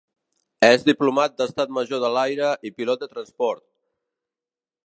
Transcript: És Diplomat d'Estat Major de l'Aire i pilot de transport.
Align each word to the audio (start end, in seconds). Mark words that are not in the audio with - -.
És 0.67 0.85
Diplomat 0.87 1.35
d'Estat 1.41 1.75
Major 1.79 2.03
de 2.05 2.11
l'Aire 2.15 2.49
i 2.71 2.75
pilot 2.81 3.05
de 3.07 3.11
transport. 3.15 3.67